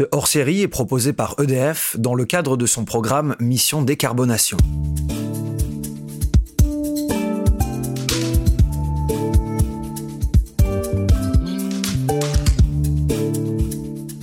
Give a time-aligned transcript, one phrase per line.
[0.00, 4.56] Ce hors-série est proposé par EDF dans le cadre de son programme Mission Décarbonation.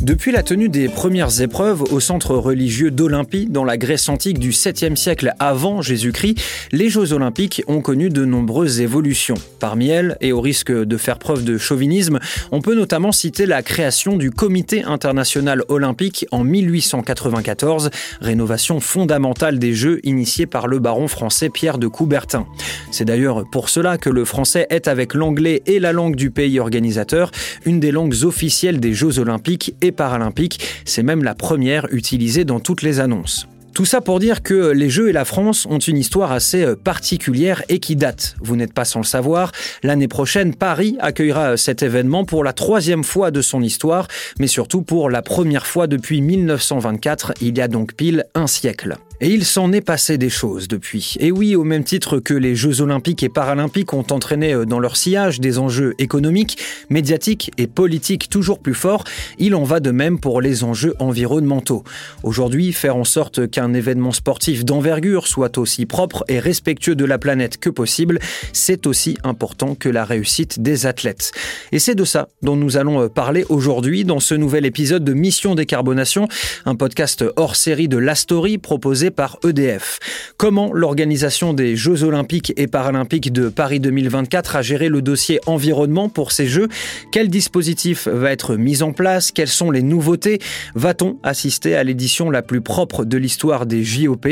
[0.07, 4.51] Depuis la tenue des premières épreuves au centre religieux d'Olympie dans la Grèce antique du
[4.51, 6.39] 7e siècle avant Jésus-Christ,
[6.71, 9.35] les Jeux olympiques ont connu de nombreuses évolutions.
[9.60, 12.20] Parmi elles, et au risque de faire preuve de chauvinisme,
[12.53, 17.89] on peut notamment citer la création du Comité international olympique en 1894,
[18.21, 22.47] rénovation fondamentale des Jeux initiée par le baron français Pierre de Coubertin.
[22.91, 26.61] C'est d'ailleurs pour cela que le français est avec l'anglais et la langue du pays
[26.61, 27.30] organisateur
[27.66, 30.61] une des langues officielles des Jeux olympiques et paralympique.
[30.85, 33.47] C'est même la première utilisée dans toutes les annonces.
[33.77, 36.75] Tout ça pour dire que les Jeux et la France ont une histoire assez euh,
[36.75, 38.35] particulière et qui date.
[38.41, 39.52] Vous n'êtes pas sans le savoir.
[39.83, 44.07] L'année prochaine, Paris accueillera euh, cet événement pour la troisième fois de son histoire,
[44.39, 48.97] mais surtout pour la première fois depuis 1924, il y a donc pile un siècle.
[49.20, 51.16] Et il s'en est passé des choses depuis.
[51.19, 54.80] Et oui, au même titre que les Jeux olympiques et paralympiques ont entraîné euh, dans
[54.80, 56.59] leur sillage des enjeux économiques,
[56.91, 59.03] médiatiques et politiques toujours plus forts,
[59.39, 61.83] il en va de même pour les enjeux environnementaux.
[62.22, 67.17] Aujourd'hui, faire en sorte qu'un événement sportif d'envergure soit aussi propre et respectueux de la
[67.17, 68.19] planète que possible,
[68.53, 71.31] c'est aussi important que la réussite des athlètes.
[71.72, 75.13] Et c'est de ça dont nous allons euh, parler aujourd'hui dans ce nouvel épisode de
[75.13, 76.28] Mission Décarbonation,
[76.66, 80.00] un podcast hors série de La Story proposé par EDF.
[80.38, 86.09] Comment l'organisation des Jeux olympiques et paralympiques de Paris 2024 a géré le dossier environnement
[86.09, 86.67] pour ces Jeux?
[87.11, 89.31] Quel dispositif va être mis en place?
[89.31, 90.39] Quelles sont les nouveautés?
[90.75, 94.28] Va-t-on assister à l'édition la plus propre de l'histoire des JOP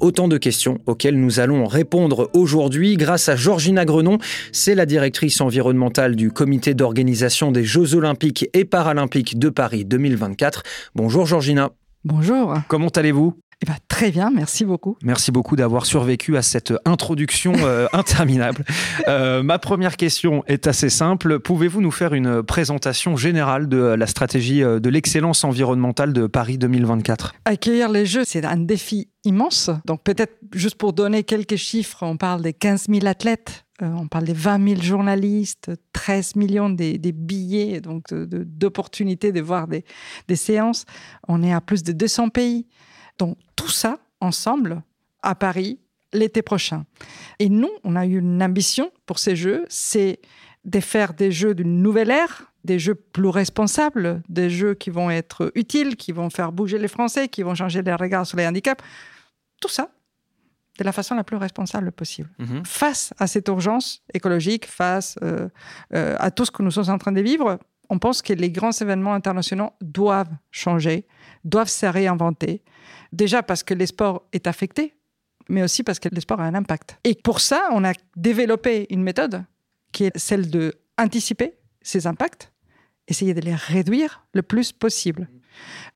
[0.00, 4.18] Autant de questions auxquelles nous allons répondre aujourd'hui grâce à Georgina Grenon.
[4.52, 10.62] C'est la directrice environnementale du comité d'organisation des Jeux olympiques et paralympiques de Paris 2024.
[10.94, 11.70] Bonjour Georgina.
[12.04, 12.54] Bonjour.
[12.68, 13.34] Comment allez-vous?
[13.62, 14.96] Eh ben, très bien, merci beaucoup.
[15.02, 18.64] Merci beaucoup d'avoir survécu à cette introduction euh, interminable.
[19.06, 21.40] Euh, ma première question est assez simple.
[21.40, 26.56] Pouvez-vous nous faire une présentation générale de la stratégie euh, de l'excellence environnementale de Paris
[26.56, 29.68] 2024 Accueillir les Jeux, c'est un défi immense.
[29.84, 34.24] Donc peut-être juste pour donner quelques chiffres, on parle des 15 000 athlètes on parle
[34.24, 39.86] des 20 000 journalistes, 13 millions des, billets, donc d'opportunités de, voir des,
[40.28, 40.84] des, séances.
[41.28, 42.66] On est à plus de 200 pays.
[43.20, 44.82] Donc tout ça ensemble
[45.22, 45.78] à Paris
[46.14, 46.86] l'été prochain.
[47.38, 50.20] Et nous, on a eu une ambition pour ces jeux, c'est
[50.64, 55.10] de faire des jeux d'une nouvelle ère, des jeux plus responsables, des jeux qui vont
[55.10, 58.46] être utiles, qui vont faire bouger les Français, qui vont changer les regards sur les
[58.46, 58.82] handicaps.
[59.60, 59.90] Tout ça
[60.78, 62.30] de la façon la plus responsable possible.
[62.38, 62.64] Mhm.
[62.64, 65.50] Face à cette urgence écologique, face euh,
[65.94, 67.58] euh, à tout ce que nous sommes en train de vivre,
[67.90, 71.06] on pense que les grands événements internationaux doivent changer,
[71.44, 72.62] doivent se réinventer.
[73.12, 74.94] Déjà parce que l'esport est affecté,
[75.48, 76.98] mais aussi parce que l'esport a un impact.
[77.04, 79.44] Et pour ça, on a développé une méthode
[79.92, 82.52] qui est celle de anticiper ces impacts,
[83.08, 85.28] essayer de les réduire le plus possible.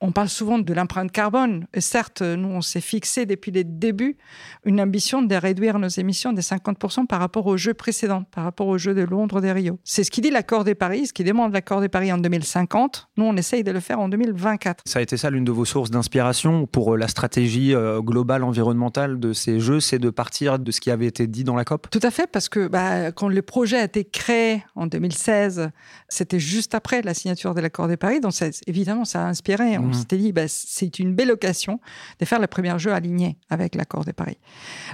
[0.00, 1.66] On parle souvent de l'empreinte carbone.
[1.75, 4.16] Et certes, nous, on s'est fixé depuis les débuts
[4.65, 8.66] une ambition de réduire nos émissions de 50% par rapport aux Jeux précédents, par rapport
[8.66, 9.78] aux Jeux de Londres, des Rio.
[9.84, 13.09] C'est ce qui dit l'accord des Paris, ce qui demande l'accord des Paris en 2050.
[13.16, 14.84] Nous, on essaye de le faire en 2024.
[14.87, 18.44] Ça a été ça l'une de vos sources d'inspiration pour euh, la stratégie euh, globale
[18.44, 21.65] environnementale de ces Jeux, c'est de partir de ce qui avait été dit dans la
[21.65, 21.88] COP?
[21.91, 25.71] Tout à fait, parce que bah, quand le projet a été créé en 2016,
[26.09, 28.21] c'était juste après la signature de l'accord des Paris.
[28.21, 28.32] Donc,
[28.66, 29.94] évidemment, ça a inspiré on mhm.
[29.94, 31.81] s'était dit, bah, c'est une belle occasion
[32.19, 34.38] de faire le premier jeu aligné avec l'accord de Paris.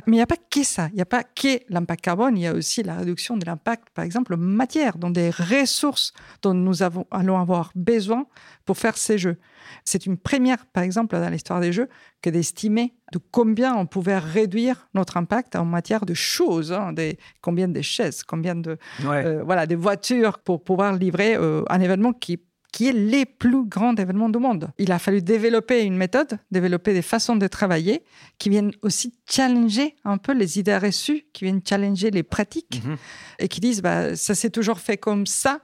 [0.07, 0.89] Mais il n'y a pas que ça.
[0.93, 2.37] Il n'y a pas que l'impact carbone.
[2.37, 6.13] Il y a aussi la réduction de l'impact, par exemple, matière, dans des ressources
[6.43, 8.27] dont nous avons, allons avoir besoin
[8.65, 9.39] pour faire ces jeux.
[9.85, 11.89] C'est une première, par exemple, dans l'histoire des jeux,
[12.23, 17.19] que d'estimer de combien on pouvait réduire notre impact en matière de choses, hein, des,
[17.41, 22.13] combien de chaises, combien de euh, voilà, des voitures pour pouvoir livrer euh, un événement
[22.13, 22.41] qui
[22.73, 24.71] qui est les plus grands événements du monde.
[24.79, 28.05] Il a fallu développer une méthode, développer des façons de travailler
[28.39, 32.97] qui viennent aussi challenger un peu les idées reçues, qui viennent challenger les pratiques mhm.
[33.39, 35.61] et qui disent bah, ça s'est toujours fait comme ça.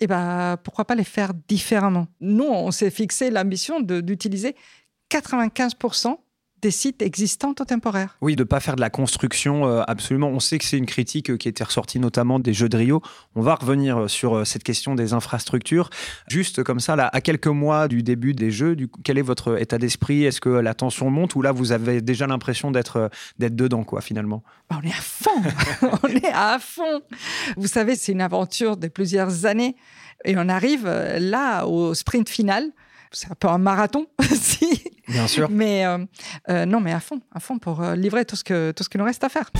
[0.00, 2.08] Et bah, pourquoi pas les faire différemment?
[2.20, 4.56] Nous, on s'est fixé l'ambition d'utiliser
[5.10, 6.16] 95%
[6.60, 8.16] des sites existants ou temporaires.
[8.20, 10.28] Oui, de ne pas faire de la construction, euh, absolument.
[10.28, 13.02] On sait que c'est une critique euh, qui était ressortie notamment des Jeux de Rio.
[13.34, 15.90] On va revenir euh, sur cette question des infrastructures.
[16.28, 19.60] Juste comme ça, là, à quelques mois du début des Jeux, du, quel est votre
[19.60, 20.24] état d'esprit?
[20.24, 24.00] Est-ce que la tension monte ou là, vous avez déjà l'impression d'être d'être dedans, quoi,
[24.00, 24.42] finalement?
[24.68, 27.02] Bah, On est à fond On est à fond
[27.56, 29.76] Vous savez, c'est une aventure de plusieurs années
[30.24, 32.72] et on arrive là au sprint final
[33.12, 34.84] C'est un peu un marathon aussi.
[35.08, 35.48] Bien sûr.
[35.50, 35.84] Mais
[36.48, 39.06] non, mais à fond, à fond pour livrer tout ce que tout ce qu'il nous
[39.06, 39.50] reste à faire.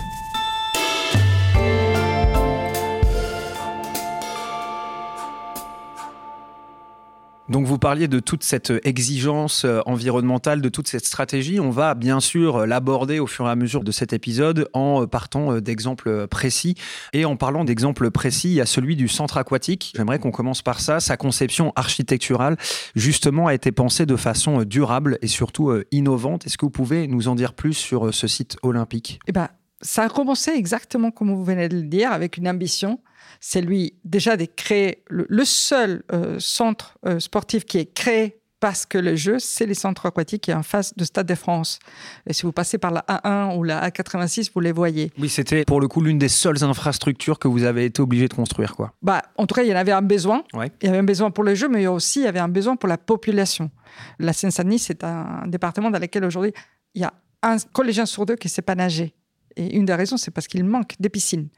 [7.50, 11.58] Donc vous parliez de toute cette exigence euh, environnementale, de toute cette stratégie.
[11.58, 15.55] On va bien sûr l'aborder au fur et à mesure de cet épisode en partant
[15.55, 16.76] euh, d'exemples précis.
[17.12, 19.93] Et en parlant d'exemples précis, il y a celui du centre aquatique.
[19.97, 21.00] J'aimerais qu'on commence par ça.
[21.00, 22.56] Sa conception architecturale,
[22.94, 26.47] justement, a été pensée de façon durable et surtout euh, innovante.
[26.47, 29.19] Est-ce que vous pouvez nous en dire plus sur ce site olympique?
[29.26, 29.49] Eh ben,
[29.81, 33.00] ça a commencé exactement comme vous venez de le dire, avec une ambition
[33.41, 38.85] c'est lui déjà de créer le, seul euh, centre euh, sportif qui est créé parce
[38.85, 41.79] que le jeu, c'est les centres aquatiques qui est en face de Stade de France.
[42.27, 45.11] Et si vous passez par la A1 ou la A86, vous les voyez.
[45.19, 48.35] Oui, c'était pour le coup l'une des seules infrastructures que vous avez été obligé de
[48.35, 48.76] construire.
[48.76, 48.93] Quoi.
[49.00, 50.44] Bah, en tout cas, il y en avait un besoin.
[50.53, 52.76] Il y avait un besoin pour le jeu, mais aussi il y avait un besoin
[52.76, 53.71] pour la population.
[54.19, 56.53] La Seine-Saint-Denis, c'est un département dans lequel aujourd'hui,
[56.94, 59.15] il y a un collégien sur deux qui ne sait pas nager.
[59.56, 61.49] Et une des raisons, c'est parce qu'il manque des piscines.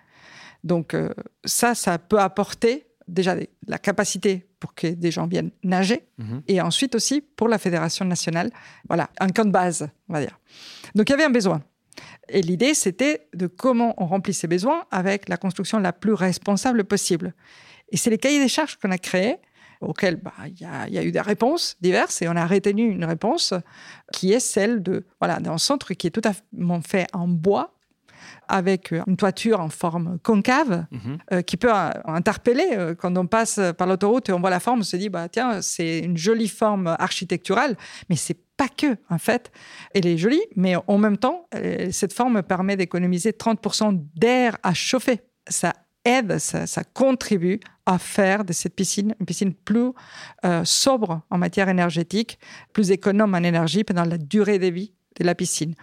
[0.64, 1.10] Donc euh,
[1.44, 3.36] ça, ça peut apporter déjà
[3.66, 6.42] la capacité pour que des gens viennent nager mhm.
[6.46, 8.50] et ensuite aussi pour la fédération nationale,
[8.88, 10.38] voilà, un camp de base, on va dire.
[10.94, 11.62] Donc il y avait un besoin.
[12.28, 16.84] Et l'idée, c'était de comment on remplit ces besoins avec la construction la plus responsable
[16.84, 17.34] possible.
[17.90, 19.36] Et c'est les cahiers des charges qu'on a créés,
[19.80, 22.88] auxquels bah, il y, a, y, a eu des réponses diverses, et on a retenu
[22.88, 23.52] une réponse
[24.12, 26.32] qui est celle de voilà d'un centre qui est tout à
[26.86, 27.74] fait en bois,
[28.48, 31.18] avec euh, une toiture en forme concave mhm.
[31.32, 34.80] euh, qui peut euh, interpeller quand on passe par l'autoroute et on voit la forme,
[34.80, 37.76] on se dit bah tiens c'est une jolie forme architecturale,
[38.08, 39.50] mais c'est pas que en fait.
[39.94, 41.48] Elle est jolie, mais en même temps
[41.90, 45.20] cette forme permet d'économiser 30% d'air à chauffer.
[45.48, 45.72] Ça
[46.04, 49.92] aide, ça, contribue à faire de cette piscine une piscine plus
[50.64, 52.38] sobre en matière énergétique,
[52.72, 55.74] plus économe en énergie pendant la durée de vie de la piscine.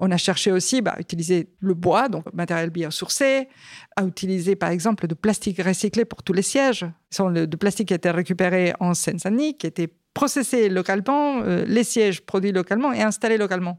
[0.00, 3.48] On a cherché aussi bah, à utiliser le bois, donc matériel biosourcé,
[3.96, 6.86] à utiliser par exemple de plastique recyclé pour tous les sièges.
[7.10, 11.84] Ce sont de plastique qui été récupéré en Seine-Saint-Denis, qui été processé localement, euh, les
[11.84, 13.78] sièges produits localement et installés localement.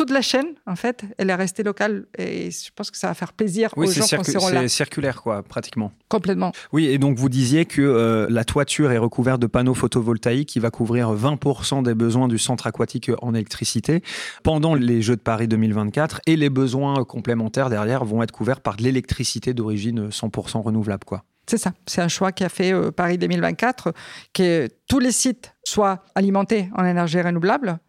[0.00, 3.12] Toute la chaîne, en fait, elle est restée locale et je pense que ça va
[3.12, 4.62] faire plaisir aux gens qui seront là.
[4.62, 5.92] C'est circulaire, quoi, pratiquement.
[6.08, 6.52] Complètement.
[6.72, 10.58] Oui, et donc vous disiez que euh, la toiture est recouverte de panneaux photovoltaïques qui
[10.58, 14.02] va couvrir 20% des besoins du centre aquatique en électricité
[14.42, 18.76] pendant les Jeux de Paris 2024 et les besoins complémentaires derrière vont être couverts par
[18.76, 21.24] de l'électricité d'origine 100% renouvelable, quoi.
[21.46, 21.74] C'est ça.
[21.86, 23.92] C'est un choix qui a fait euh, Paris 2024,
[24.32, 27.80] que tous les sites soient alimentés en énergie renouvelable.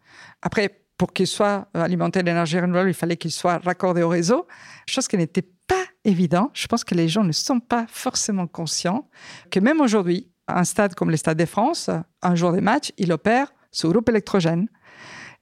[0.42, 4.46] Après, pour qu'il soit alimenté d'énergie renouvelable, il fallait qu'il soit raccordé au réseau,
[4.86, 6.52] chose qui n'était pas évident.
[6.54, 9.08] Je pense que les gens ne sont pas forcément conscients
[9.50, 11.90] que même aujourd'hui, un stade comme le Stade de France,
[12.22, 14.68] un jour des matchs, il opère sous groupe électrogène.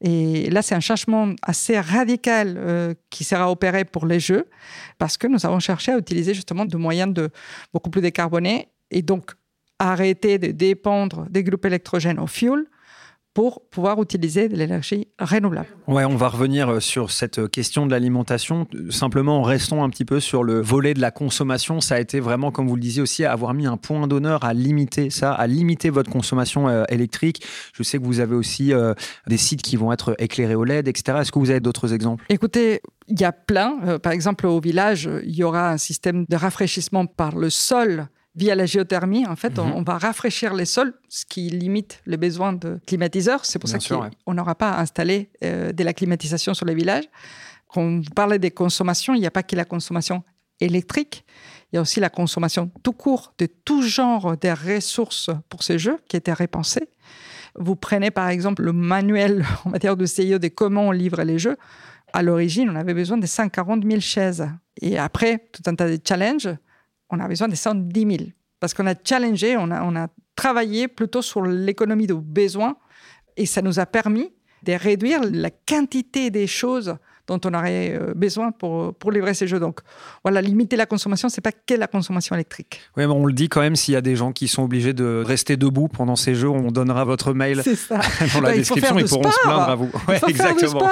[0.01, 4.49] Et là, c'est un changement assez radical euh, qui sera opéré pour les Jeux,
[4.97, 7.29] parce que nous avons cherché à utiliser justement des moyens de
[7.75, 9.33] beaucoup plus décarbonés et donc
[9.79, 12.65] arrêter de dépendre des groupes électrogènes au fuel
[13.32, 15.69] pour pouvoir utiliser de l'énergie renouvelable.
[15.87, 18.67] Ouais, on va revenir euh, sur cette euh, question de l'alimentation.
[18.91, 21.81] Simplement, restons un petit peu sur le volet de la consommation.
[21.81, 24.53] Ça a été vraiment, comme vous le disiez aussi, avoir mis un point d'honneur à
[24.53, 27.44] limiter ça, à limiter votre consommation euh, électrique.
[27.73, 28.73] Je sais que vous avez aussi
[29.27, 31.19] des sites qui vont être éclairés au LED, etc.
[31.21, 32.25] Est-ce que vous avez d'autres exemples?
[32.28, 33.99] Écoutez, il y a plein.
[33.99, 38.09] par exemple, au village, il y aura un système de rafraîchissement par le sol
[38.40, 39.85] via la géothermie, en fait, on, mhm.
[39.85, 43.44] va rafraîchir les sols, ce qui limite les besoins de climatiseurs.
[43.44, 43.78] C'est pour ça
[44.25, 47.04] qu'on n'aura pas installé euh, de la climatisation sur les villages.
[47.68, 50.25] Quand on parlait des consommations, il n'y a pas que la consommation
[50.59, 51.25] électrique,
[51.70, 55.78] il y a aussi la consommation tout court de tout genre de ressources pour ces
[55.78, 56.88] jeux qui étaient repensés.
[57.56, 61.38] Vous prenez par exemple le manuel en matière de CIE de comment on livre les
[61.38, 61.59] jeux.
[62.14, 64.49] À l'origine, on avait besoin de 140 000 chaises.
[64.80, 66.49] Et après, tout un tas de challenges
[67.11, 68.31] on a besoin de 110 000.
[68.59, 72.76] Parce qu'on a challengé, on a, on a travaillé plutôt sur l'économie de besoins
[73.37, 76.97] et ça nous a permis de réduire la quantité des choses
[77.30, 79.60] dont on aurait euh, besoin pour, pour livrer ces jeux.
[79.60, 79.80] Donc
[80.25, 82.80] voilà, limiter la consommation, c'est pas que la consommation électrique.
[82.96, 84.92] Oui, mais on le dit quand même, s'il y a des gens qui sont obligés
[84.92, 89.04] de rester debout pendant ces jeux, on donnera votre mail dans la bah, description, ils
[89.04, 89.90] pourront se plaindre à vous.
[90.08, 90.88] Ouais, exactement.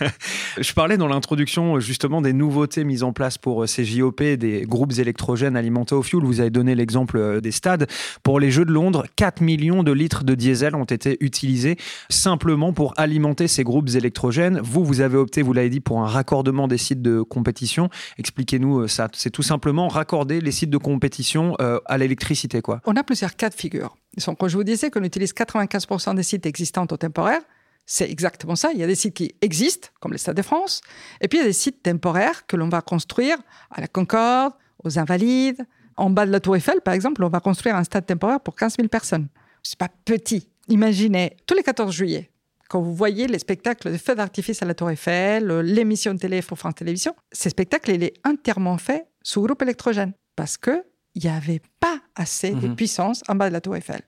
[0.58, 4.62] Je parlais dans l'introduction justement des nouveautés mises en place pour euh, ces JOP, des
[4.66, 6.24] groupes électrogènes alimentés au fuel.
[6.24, 7.86] Vous avez donné l'exemple euh, des stades.
[8.22, 11.76] Pour les Jeux de Londres, 4 millions de litres de diesel ont été utilisés
[12.08, 14.60] simplement pour alimenter ces groupes électrogènes.
[14.62, 17.88] Vous, vous avez opté, vous l'avez dit, pour un raccordement des sites de compétition.
[18.18, 19.08] Expliquez-nous ça.
[19.12, 22.80] C'est tout simplement raccorder les sites de compétition à l'électricité, quoi.
[22.84, 23.96] On a plusieurs cas de figure.
[24.38, 27.40] Quand je vous disais qu'on utilise 95% des sites existants au temporaire,
[27.84, 28.70] c'est exactement ça.
[28.72, 30.80] Il y a des sites qui existent, comme le Stade de France,
[31.20, 33.36] et puis il y a des sites temporaires que l'on va construire
[33.70, 35.64] à la Concorde, aux Invalides.
[35.96, 38.54] En bas de la Tour Eiffel, par exemple, on va construire un stade temporaire pour
[38.54, 39.28] 15 000 personnes.
[39.62, 40.48] C'est pas petit.
[40.68, 42.30] Imaginez, tous les 14 juillet,
[42.68, 46.42] quand vous voyez les spectacles de feux d'artifice à la Tour Eiffel, l'émission de télé
[46.42, 50.82] pour France Télévisions, ces spectacles, il est entièrement fait sous groupe électrogène parce qu'il
[51.16, 52.76] n'y avait pas assez de mhm.
[52.76, 54.02] puissance en bas de la Tour Eiffel.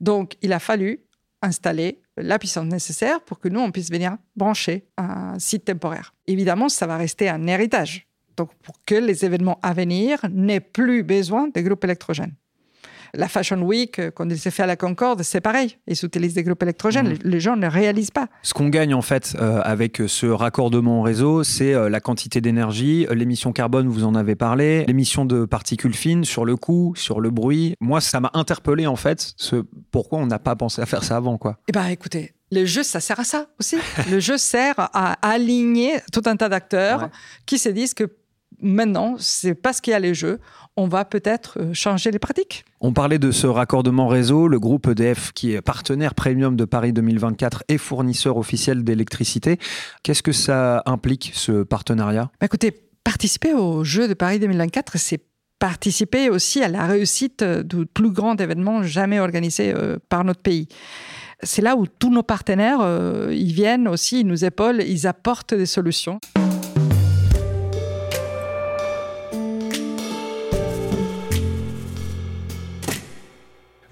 [0.00, 1.00] Donc, il a fallu
[1.42, 6.14] installer la puissance nécessaire pour que nous, on puisse venir brancher un site temporaire.
[6.26, 8.06] Évidemment, ça va rester un héritage.
[8.36, 12.34] Donc, pour que les événements à venir n'aient plus besoin de groupes électrogènes.
[13.14, 15.78] La Fashion Week, euh, quand il s'est fait à la Concorde, c'est pareil.
[15.86, 17.10] Ils utilisent des groupes électrogènes.
[17.10, 17.18] Mhm.
[17.24, 18.28] Les, gens ne réalisent pas.
[18.42, 22.40] Ce qu'on gagne en fait euh, avec ce raccordement au réseau, c'est euh, la quantité
[22.40, 27.20] d'énergie, l'émission carbone, vous en avez parlé, l'émission de particules fines sur le coût, sur
[27.20, 27.74] le bruit.
[27.80, 29.34] Moi, ça m'a interpellé en fait.
[29.36, 29.56] Ce,
[29.90, 32.82] pourquoi on n'a pas pensé à faire ça avant, quoi Eh ben, écoutez, le jeu,
[32.82, 33.76] ça sert à ça aussi.
[34.10, 37.10] le jeu sert à aligner tout un tas d'acteurs
[37.44, 38.04] qui se disent que
[38.60, 40.40] maintenant, c'est parce qu'il y a les jeux,
[40.76, 42.64] on va peut-être euh, changer les pratiques.
[42.80, 46.92] On parlait de ce raccordement réseau, le groupe EDF qui est partenaire premium de Paris
[46.92, 49.58] 2024 et fournisseur officiel d'électricité.
[50.02, 52.30] Qu'est-ce que ça implique, ce partenariat?
[52.40, 52.72] Bah, Écoutez,
[53.04, 55.22] participer aux Jeux de Paris 2024, c'est
[55.58, 60.68] participer aussi à la réussite du plus grand événement jamais organisé euh, par notre pays.
[61.42, 65.54] C'est là où tous nos partenaires, euh, ils viennent aussi, ils nous épaulent, ils apportent
[65.54, 66.20] des solutions.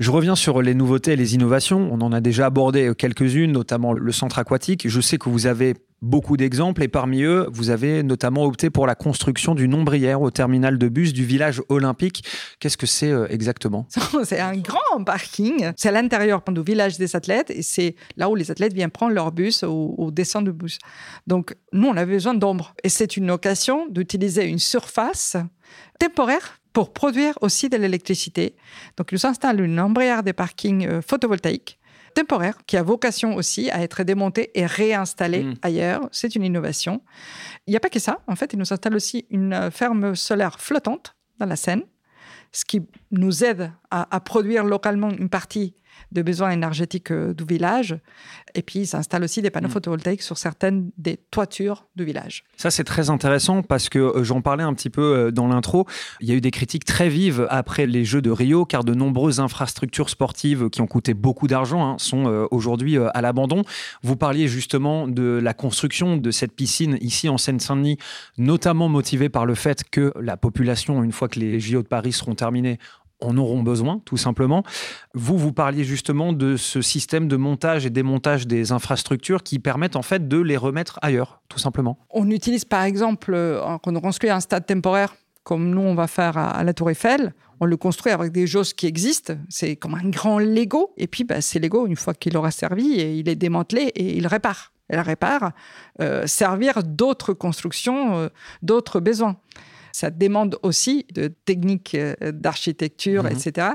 [0.05, 1.89] Je reviens sur les nouveautés et les innovations.
[1.91, 4.87] On en a déjà abordé quelques-unes, notamment le centre aquatique.
[4.87, 8.87] Je sais que vous avez beaucoup d'exemples et parmi eux, vous avez notamment opté pour
[8.87, 12.23] la construction d'une ombrière au terminal de bus du village olympique.
[12.61, 13.87] Qu'est-ce que c'est euh, exactement?
[14.25, 15.73] C'est un grand parking.
[15.75, 19.15] C'est à l'intérieur du village des athlètes et c'est là où les athlètes viennent prendre
[19.15, 20.77] leur bus ou, ou descendre du bus.
[21.27, 25.39] Donc, nous, on avait besoin d'ombre et c'est une occasion d'utiliser une surface
[25.99, 28.57] temporaire pour produire aussi de l'électricité.
[28.99, 31.79] Donc, ils nous installent une ombrière de parking euh, photovoltaïque
[32.15, 35.55] temporaire qui a vocation aussi à être démontée et réinstallée mmh.
[35.63, 36.09] ailleurs.
[36.13, 37.03] C'est une innovation.
[37.67, 38.21] Il n'y a pas que ça.
[38.27, 41.83] En fait, ils nous installent aussi une euh, ferme solaire flottante dans la Seine,
[42.53, 45.75] ce qui nous aide à, à produire localement une partie
[46.15, 47.99] de besoins énergétiques euh, du village.
[48.55, 49.73] Et puis, ils installent aussi des panneaux mm.
[49.73, 52.45] photovoltaïques sur certaines des toitures du village.
[52.57, 55.87] Ça, c'est très intéressant parce que euh, j'en parlais un petit peu euh, dans l'intro.
[56.21, 58.95] Il y a eu des critiques très vives après les Jeux de Rio, car de
[58.95, 63.63] nombreuses infrastructures sportives qui ont coûté beaucoup d'argent hein, sont aujourd'hui à l'abandon.
[64.03, 67.99] Vous parliez justement de la construction de cette piscine ici en Seine-Saint-Denis,
[68.39, 72.13] notamment motivée par le fait que la population, une fois que les JO de Paris
[72.13, 72.79] seront terminés,
[73.25, 74.63] en auront besoin, tout simplement.
[75.15, 79.97] Vous, vous parliez justement de ce système de montage et démontage des infrastructures qui permettent
[79.97, 81.99] en fait de les remettre ailleurs, tout simplement.
[82.11, 86.07] On utilise par exemple, euh, quand on construit un stade temporaire, comme nous on va
[86.07, 89.35] faire à, la Tour Eiffel, on le construit avec des choses qui existent.
[89.49, 90.93] C'est comme un grand Lego.
[90.97, 94.27] Et puis, bah, c'est Lego, une fois qu'il aura servi, il est démantelé et il
[94.27, 94.73] répare.
[94.89, 95.53] Elle répare,
[96.01, 98.29] euh, servir d'autres constructions, euh,
[98.63, 99.37] d'autres besoins
[99.95, 103.31] ça demande aussi de techniques euh, d'architecture, mhm.
[103.31, 103.69] etc.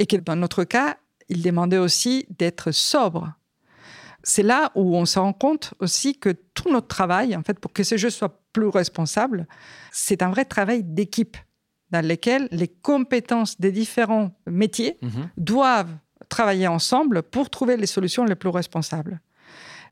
[0.00, 0.96] Et que dans notre cas,
[1.28, 3.32] il demandait aussi d'être sobre.
[4.24, 7.72] C'est là où on se rend compte aussi que tout notre travail, en fait, pour
[7.72, 9.46] que ce jeu soit plus responsable,
[9.92, 11.36] c'est un vrai travail d'équipe
[11.90, 15.30] dans lequel les compétences des différents métiers mhm.
[15.36, 15.96] doivent
[16.28, 19.20] travailler ensemble pour trouver les solutions les plus responsables.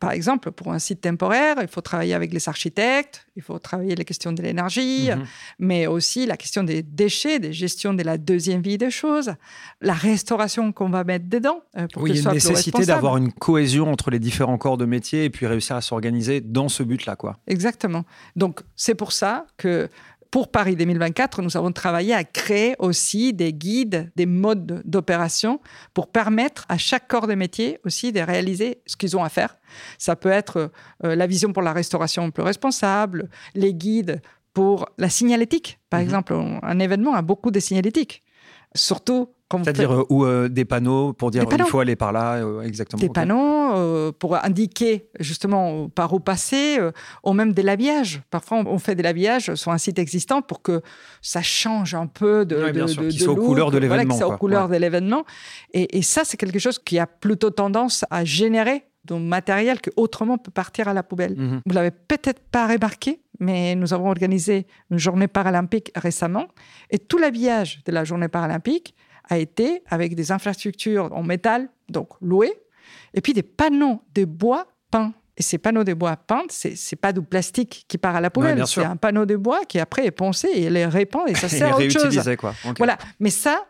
[0.00, 3.94] Par exemple, pour un site temporaire, il faut travailler avec les architectes, il faut travailler
[3.94, 5.24] les questions de l'énergie, mhm.
[5.58, 9.34] mais aussi la question des déchets, des gestions de la deuxième vie des choses,
[9.80, 11.60] la restauration qu'on va mettre dedans.
[11.76, 14.78] Euh, pour oui, il y a une nécessité d'avoir une cohésion entre les différents corps
[14.78, 17.16] de métier et puis réussir à s'organiser dans ce but-là.
[17.16, 17.38] quoi.
[17.46, 18.04] Exactement.
[18.36, 19.88] Donc, c'est pour ça que
[20.30, 25.60] pour Paris 2024, nous avons travaillé à créer aussi des guides, des modes d'opération
[25.94, 29.56] pour permettre à chaque corps de métier aussi de réaliser ce qu'ils ont à faire.
[29.96, 30.70] Ça peut être
[31.04, 34.20] euh, la vision pour la restauration plus responsable, les guides
[34.52, 35.78] pour la signalétique.
[35.88, 36.04] Par mhm.
[36.04, 38.22] exemple, un événement a beaucoup de signalétique.
[38.74, 42.62] Surtout c'est-à-dire euh, ou euh, des panneaux pour dire il faut aller par là, euh,
[42.62, 43.00] exactement.
[43.00, 46.78] Des panneaux pour indiquer justement par où passer,
[47.24, 48.22] ou même des l'habillage.
[48.30, 50.82] Parfois, on fait des l'habillage sur un site existant pour que
[51.22, 54.14] ça change un peu de, oui, de, sûr, de, soit aux couleurs de l'événement.
[54.14, 55.24] Voilà, soit aux couleurs de l'événement.
[55.72, 59.90] Et, et, ça, c'est quelque chose qui a plutôt tendance à générer de matériel qui
[59.96, 61.34] autrement peut partir à la poubelle.
[61.36, 61.62] Mhm.
[61.64, 66.48] Vous l'avez peut-être pas remarqué, mais nous avons organisé une journée paralympique récemment
[66.90, 68.94] et tout l'habillage de la journée paralympique
[69.28, 72.54] a été avec des infrastructures en métal, donc louées,
[73.14, 75.12] et puis des panneaux de bois peints.
[75.36, 78.30] Et ces panneaux de bois peints, c'est c'est pas du plastique qui part à la
[78.30, 81.34] poubelle, c'est un panneau de bois qui après est poncé et il est répand et
[81.34, 82.36] ça sert à autre chose.
[82.36, 82.54] quoi.
[82.76, 83.64] Voilà, mais ça,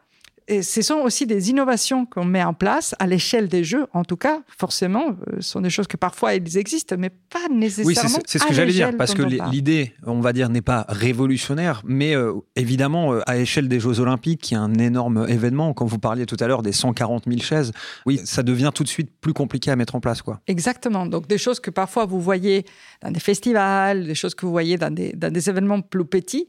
[0.48, 3.86] et ce sont aussi des innovations qu'on met en place à l'échelle des jeux.
[3.92, 7.48] En tout cas, forcément, euh, ce sont des choses que parfois elles existent, mais pas
[7.52, 7.88] nécessairement.
[7.88, 10.48] Oui, c'est c'est- ce que j'allais dire, l'échelle parce que on l'idée, on va dire,
[10.48, 14.74] n'est pas révolutionnaire, mais euh, évidemment, euh, à échelle des Jeux Olympiques, qui est un
[14.74, 17.72] énorme événement, quand vous parliez tout à l'heure des 140 000 chaises,
[18.06, 20.40] oui, ça devient tout de suite plus compliqué à mettre en place, quoi.
[20.46, 21.06] Exactement.
[21.06, 22.64] Donc, des choses que parfois vous voyez
[23.02, 26.48] dans des festivals, des choses que vous voyez dans des, dans des événements plus petits.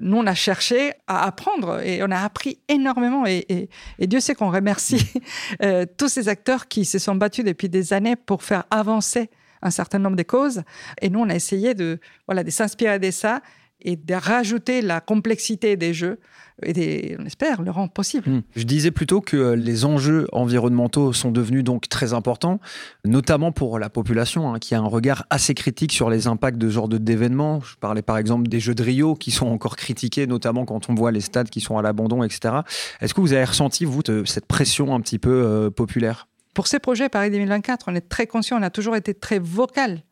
[0.00, 3.24] Nous, on a cherché à apprendre et on a appris énormément.
[3.26, 5.04] Et, et- et Dieu sait qu'on remercie
[5.62, 9.30] euh, tous ces acteurs qui se sont battus depuis des années pour faire avancer
[9.62, 10.62] un certain nombre de causes.
[11.00, 13.40] Et nous, on a essayé de, voilà, de s'inspirer de ça
[13.86, 16.18] et de rajouter la complexité des jeux
[16.62, 18.28] et des, on espère le rendre possible.
[18.28, 18.42] Hmm.
[18.56, 22.60] Je disais plutôt que les enjeux environnementaux sont devenus donc très importants,
[23.04, 26.68] notamment pour la population, hein, qui a un regard assez critique sur les impacts de
[26.68, 27.60] ce genre d'événements.
[27.60, 30.94] Je parlais par exemple des Jeux de Rio, qui sont encore critiqués, notamment quand on
[30.94, 32.54] voit les stades qui sont à l'abandon, etc.
[33.00, 36.26] Est-ce que vous avez ressenti, vous, de- cette pression un petit peu euh, populaire?
[36.54, 40.02] Pour ces projets Paris 2024, on est très conscient, on a toujours été très vocal,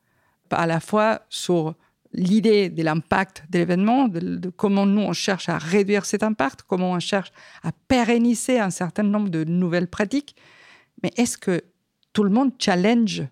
[0.51, 1.75] à la fois sur
[2.15, 6.63] l'idée de l'impact de l'événement, de, de comment nous on cherche à réduire cet impact,
[6.67, 7.31] comment on cherche
[7.63, 10.37] à pérenniser un certain nombre de nouvelles pratiques.
[11.03, 11.61] Mais est-ce que
[12.13, 13.25] tout le monde challenge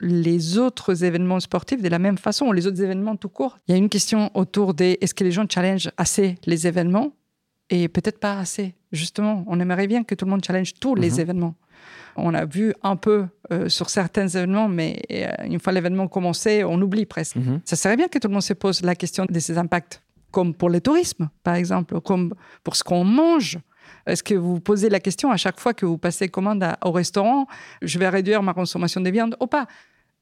[0.00, 3.58] les autres événements sportifs de la même façon, ou les autres événements tout court?
[3.68, 7.12] Il y a une question autour des est-ce que les gens challengent assez les événements?
[7.70, 8.74] Et peut-être pas assez.
[8.90, 11.20] Justement, on aimerait bien que tout le monde challenge tous les Mhm.
[11.20, 11.54] événements.
[12.16, 16.64] On a vu un peu euh, sur certains événements, mais euh, une fois l'événement commencé,
[16.64, 17.36] on oublie presque.
[17.64, 20.54] Ça serait bien que tout le monde se pose la question de ces impacts, comme
[20.54, 23.58] pour le tourisme, par exemple, comme pour ce qu'on mange.
[24.06, 26.78] Est-ce que vous vous posez la question à chaque fois que vous passez commande à-
[26.84, 27.46] au restaurant,
[27.82, 29.66] je vais réduire ma consommation de viande ou pas?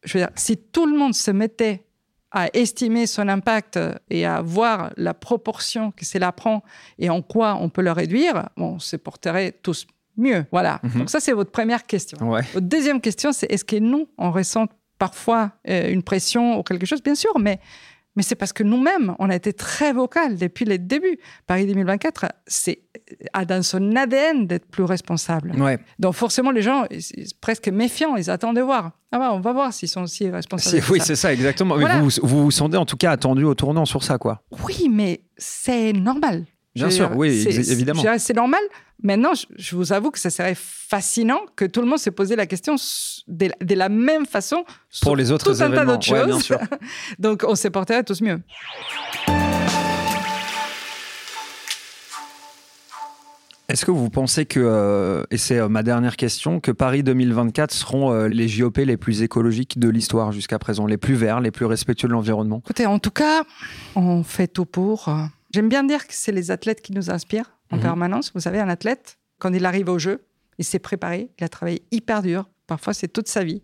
[0.05, 1.85] Je veux dire, si tout le monde se mettait
[2.33, 6.63] à estimer son impact et à voir la proportion que cela prend
[6.99, 9.87] et en quoi on peut le réduire, on se porterait tous
[10.21, 10.45] mieux.
[10.53, 10.81] Voilà.
[10.83, 10.99] Mhm.
[11.01, 12.19] Donc ça, c'est votre première question.
[12.31, 12.43] Ouais.
[12.55, 14.67] Votre deuxième question, c'est est-ce que nous, on ressent
[14.99, 17.03] parfois euh, une pression ou quelque chose?
[17.03, 17.59] Bien sûr, mais,
[18.17, 21.19] mais c'est parce que nous-mêmes, on a été très vocal depuis le début.
[21.47, 22.83] Paris 2024, c'est
[23.33, 25.53] a dans son ADN d'être plus responsable.
[25.61, 25.79] Ouais.
[25.99, 28.93] Donc forcément, les gens, ils- ils- presque méfiants, ils attendent de voir.
[29.13, 30.83] Ah bah, on va voir s'ils sont aussi responsables.
[30.91, 31.77] Oui, c'est ça, exactement.
[31.77, 34.43] Mais vous, vous vous sentez en tout cas attendu au tournant sur ça, quoi.
[34.65, 36.45] Oui, mais c'est normal.
[36.75, 38.03] Bien sûr, oui, évidemment.
[38.19, 38.61] C'est normal.
[39.03, 42.37] Maintenant, je, je vous avoue que ça serait fascinant que tout le monde se posait
[42.37, 42.77] la question
[43.29, 45.93] de, de la même façon sur Pour les autres tout un tas événements.
[45.95, 46.45] d'autres Ouais, bien choses.
[46.45, 46.59] sûr.
[47.19, 48.41] Donc, on se porterait tous mieux.
[53.69, 57.71] Est-ce que vous pensez que, euh, et c'est euh, ma dernière question, que Paris 2024
[57.71, 61.53] seront euh, les JOP les plus écologiques de l'histoire jusqu'à présent, les plus verts, les
[61.53, 62.61] plus respectueux de l'environnement?
[62.65, 63.43] Écoutez, en tout cas,
[63.95, 65.09] on fait tout pour.
[65.53, 67.83] J'aime bien dire que c'est les athlètes qui nous inspirent en Mhm.
[67.83, 68.33] permanence.
[68.35, 70.25] Vous savez, un athlète, quand il arrive au jeu,
[70.59, 72.49] il s'est préparé, il a travaillé hyper dur.
[72.67, 73.63] Parfois, c'est toute sa vie.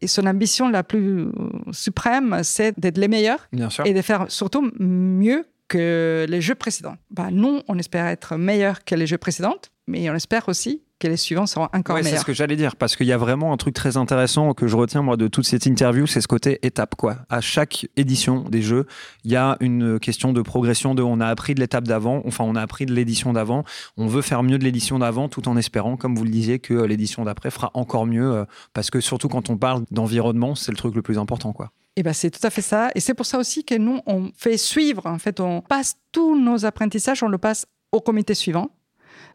[0.00, 1.30] Et son ambition la plus euh,
[1.72, 3.86] suprême, c'est d'être les meilleurs Bien sûr.
[3.86, 6.96] et de faire surtout mieux que les jeux précédents.
[7.10, 11.08] Bah, nous, on espère être meilleurs que les jeux précédents, mais on espère aussi que
[11.10, 12.22] les suivants seront encore Ouais, c'est meilleurs.
[12.22, 14.74] ce que j'allais dire, parce qu'il y a vraiment un truc très intéressant que je
[14.74, 17.16] retiens moi de toute cette interview, c'est ce côté étape quoi.
[17.28, 18.86] À chaque édition des jeux,
[19.24, 22.44] il y a une question de progression de on a appris de l'étape d'avant, enfin
[22.44, 23.64] on a appris de l'édition d'avant,
[23.98, 26.72] on veut faire mieux de l'édition d'avant tout en espérant, comme vous le disiez, que
[26.72, 30.72] euh, l'édition d'après fera encore mieux, euh, parce que surtout quand on parle d'environnement, c'est
[30.72, 31.70] le truc le plus important quoi.
[31.96, 32.90] Et ben c'est tout à fait ça.
[32.94, 35.06] Et c'est pour ça aussi que nous, on fait suivre.
[35.06, 38.70] En fait, on passe tous nos apprentissages, on le passe au comité suivant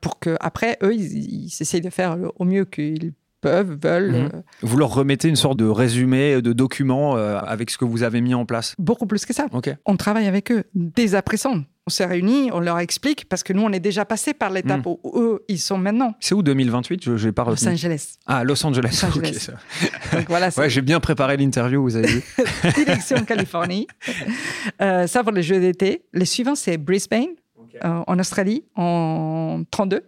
[0.01, 4.11] pour que après eux, ils, ils essayent de faire le- au mieux qu'ils peuvent, veulent.
[4.11, 4.29] Mhm.
[4.33, 8.03] euh, Vous leur remettez une sorte de résumé, de document euh, avec ce que vous
[8.03, 8.75] avez mis en place?
[8.77, 9.45] beaucoup plus que ça.
[9.85, 11.63] On travaille avec eux dès à présent.
[11.87, 14.85] On s'est réunis, on leur explique parce que nous, on est déjà passé par l'étape
[14.85, 14.95] Mhm.
[15.03, 16.13] où eux, ils sont maintenant.
[16.19, 17.67] C'est où 2028 Je n'ai pas Los.
[17.67, 18.17] Angeles.
[18.27, 18.99] Ah, Los Angeles.
[19.01, 19.49] Los Ok, Angeles.
[20.13, 22.23] Donc voilà, Ouais, j'ai bien préparé l'interview, vous avez vu.
[22.75, 23.87] direction Californie.
[24.81, 26.03] Euh, ça pour les Jeux d'été.
[26.13, 27.25] Les suivants, c'est Brisbane, euh,
[27.83, 30.01] en Australie, en 32.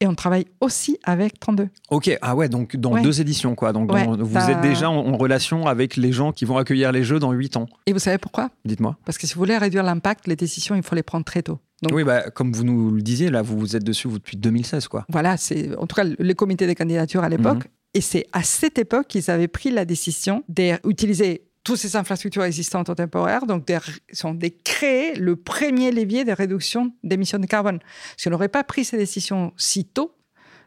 [0.00, 1.70] Et on travaille aussi avec 32.
[1.90, 3.02] Ok, ah ouais, donc dans Ouais.
[3.02, 3.72] deux éditions, quoi.
[3.72, 6.56] Donc Ouais, dans- vous ça- êtes déjà en, en relation avec les gens qui vont
[6.56, 7.66] accueillir les jeux dans 8 ans.
[7.86, 8.50] Et vous savez pourquoi?
[8.64, 8.96] Dites-moi.
[9.04, 11.58] Parce que si vous voulez réduire l'impact, les décisions, il faut les prendre très tôt.
[11.82, 14.36] Donc Oui, bah, comme vous nous le disiez, là, vous vous êtes dessus vous, depuis
[14.36, 15.04] 2016, quoi.
[15.08, 17.64] voilà, c'est en tout cas le comité des candidatures à l'époque.
[17.94, 22.88] Et c'est à cette époque qu'ils avaient pris la décision d'utiliser toutes ces infrastructures existantes
[22.88, 23.76] au temporaire, donc de,
[24.12, 27.78] sont de créer le premier levier de réduction d'émissions de carbone.
[28.16, 30.14] Si on n'aurait pas pris ces décisions si tôt,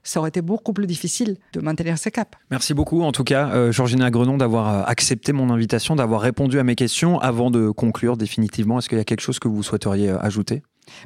[0.03, 2.35] ça aurait été beaucoup plus difficile de maintenir ce cap.
[2.51, 6.59] Merci beaucoup, en tout cas, euh, Georgina Grenon, d'avoir euh, accepté mon invitation, d'avoir répondu
[6.59, 7.19] à mes questions.
[7.19, 10.61] Avant de conclure définitivement, est-ce qu'il y a quelque chose que vous souhaiteriez euh, ajouter?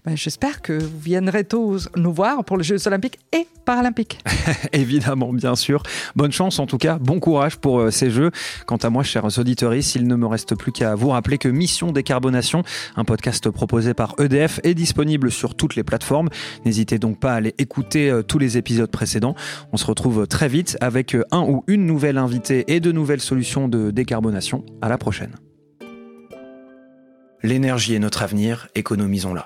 [0.05, 4.19] Ben, J'espère que vous viendrez tous nous voir pour les Jeux olympiques et paralympiques.
[4.73, 5.83] Évidemment, bien sûr.
[6.15, 8.31] Bonne chance en tout cas, bon courage pour euh, ces Jeux.
[8.65, 11.91] Quant à moi, chers auditeurs, il ne me reste plus qu'à vous rappeler que Mission
[11.91, 12.63] Décarbonation,
[12.95, 16.29] un podcast proposé par EDF, est disponible sur toutes les plateformes.
[16.65, 19.35] N'hésitez donc pas à aller écouter euh, tous les épisodes précédents.
[19.73, 23.21] On se retrouve très vite avec euh, un ou une nouvelle invitée et de nouvelles
[23.21, 24.63] solutions de décarbonation.
[24.81, 25.35] À la prochaine.
[27.43, 29.43] L'énergie est notre avenir, économisons-la.